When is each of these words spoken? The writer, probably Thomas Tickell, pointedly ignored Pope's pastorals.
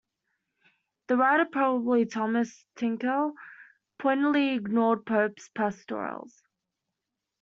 The 1.09 1.15
writer, 1.17 1.45
probably 1.45 2.07
Thomas 2.07 2.65
Tickell, 2.75 3.35
pointedly 3.99 4.55
ignored 4.55 5.05
Pope's 5.05 5.49
pastorals. 5.55 6.41